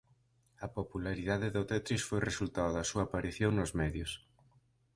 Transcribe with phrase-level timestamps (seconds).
[0.65, 4.11] A popularidade do Tetris foi resultado da súa aparición nos medios.